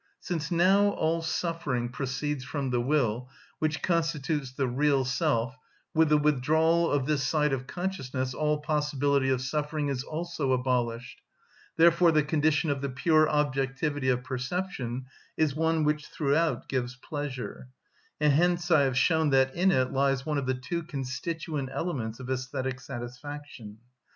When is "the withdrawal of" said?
6.09-7.05